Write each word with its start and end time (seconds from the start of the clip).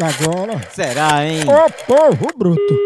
agora. 0.00 0.60
Será, 0.70 1.26
hein? 1.26 1.40
Ô 1.46 1.70
povo 1.86 2.26
bruto. 2.36 2.78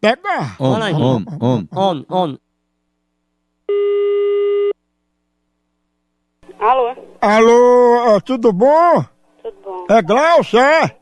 Pega. 0.00 0.56
Om, 0.58 0.74
om, 0.80 1.24
om. 1.40 1.68
On, 1.72 2.04
on. 2.10 2.38
Alô, 6.58 6.94
Alô, 7.20 8.16
é, 8.16 8.20
tudo 8.20 8.52
bom? 8.52 9.04
tudo 9.42 9.56
bom? 9.62 9.86
É 9.90 10.00
Glaucia, 10.00 10.60
é? 10.60 10.96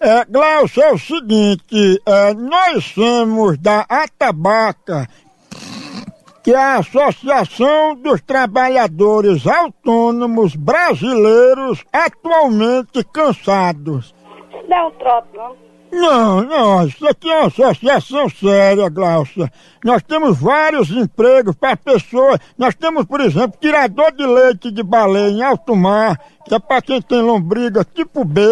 É, 0.00 0.24
Glaucia, 0.24 0.84
é 0.84 0.92
o 0.92 0.98
seguinte, 0.98 2.00
é, 2.06 2.32
nós 2.32 2.84
somos 2.84 3.58
da 3.58 3.84
Atabaca, 3.88 5.06
que 6.42 6.52
é 6.52 6.56
a 6.56 6.78
Associação 6.78 7.94
dos 7.94 8.20
Trabalhadores 8.20 9.46
Autônomos 9.46 10.56
Brasileiros 10.56 11.84
atualmente 11.92 13.04
cansados. 13.12 14.14
Não 14.68 14.88
um 14.88 14.90
trote, 14.92 15.28
não? 15.34 15.72
Não, 15.92 16.42
não, 16.42 16.86
isso 16.86 17.06
aqui 17.06 17.28
é 17.28 17.38
uma 17.40 17.48
associação 17.48 18.26
séria, 18.30 18.88
Glaucia. 18.88 19.52
Nós 19.84 20.02
temos 20.02 20.40
vários 20.40 20.90
empregos 20.90 21.54
para 21.54 21.76
pessoas. 21.76 22.40
Nós 22.56 22.74
temos, 22.74 23.04
por 23.04 23.20
exemplo, 23.20 23.58
tirador 23.60 24.10
de 24.12 24.26
leite 24.26 24.70
de 24.70 24.82
baleia 24.82 25.28
em 25.28 25.42
alto 25.42 25.76
mar, 25.76 26.18
que 26.46 26.54
é 26.54 26.58
para 26.58 26.80
quem 26.80 27.02
tem 27.02 27.20
lombriga 27.20 27.84
tipo 27.84 28.24
B. 28.24 28.42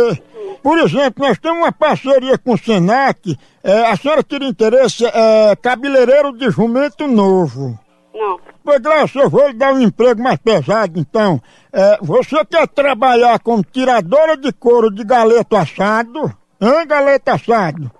Por 0.62 0.78
exemplo, 0.78 1.26
nós 1.26 1.38
temos 1.38 1.58
uma 1.58 1.72
parceria 1.72 2.36
com 2.36 2.52
o 2.52 2.58
Senac. 2.58 3.36
É, 3.64 3.86
a 3.86 3.96
senhora 3.96 4.22
teria 4.22 4.48
interesse, 4.48 5.06
é, 5.06 5.56
cabeleireiro 5.56 6.32
de 6.32 6.50
jumento 6.50 7.06
novo. 7.06 7.78
Não. 8.14 8.38
Pois, 8.62 8.78
Glaucia, 8.80 9.22
eu 9.22 9.30
vou 9.30 9.48
lhe 9.48 9.54
dar 9.54 9.72
um 9.72 9.80
emprego 9.80 10.22
mais 10.22 10.38
pesado, 10.38 10.98
então. 10.98 11.40
É, 11.72 11.98
você 12.02 12.44
quer 12.44 12.68
trabalhar 12.68 13.38
como 13.40 13.62
tiradora 13.64 14.36
de 14.36 14.52
couro 14.52 14.90
de 14.90 15.04
galeto 15.04 15.56
assado? 15.56 16.30
Hã, 16.60 16.86
galeto 16.86 17.30
assado? 17.30 17.90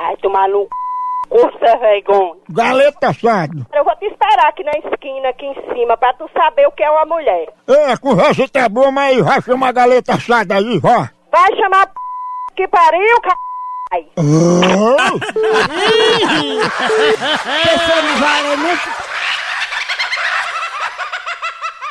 Ai, 0.00 0.16
tomar 0.18 0.48
no 0.48 0.62
c... 0.62 0.68
cursa 1.28 1.78
vergonha. 1.78 2.36
Galeto 2.48 3.04
assado. 3.04 3.66
Eu 3.74 3.84
vou 3.84 3.96
te 3.96 4.06
esperar 4.06 4.48
aqui 4.48 4.62
na 4.62 4.72
esquina, 4.72 5.28
aqui 5.30 5.46
em 5.46 5.74
cima, 5.74 5.96
pra 5.96 6.12
tu 6.14 6.28
saber 6.32 6.66
o 6.68 6.72
que 6.72 6.84
é 6.84 6.90
uma 6.90 7.06
mulher. 7.06 7.48
É, 7.66 7.92
a 7.92 7.98
conversa 7.98 8.46
tá 8.48 8.68
boa, 8.68 8.92
mas 8.92 9.18
vai 9.18 9.42
chamar 9.42 9.68
a 9.68 9.72
galeta 9.72 10.14
assada 10.14 10.54
aí, 10.54 10.78
vá. 10.78 11.10
Vai 11.38 11.54
chamar 11.56 11.86
p... 11.86 11.92
que 12.56 12.66
pariu, 12.66 13.16
c... 13.22 13.28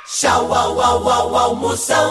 Tchau, 0.06 0.53
au, 0.53 0.81
au, 0.81 1.09
au, 1.09 1.38
almoção. 1.38 2.08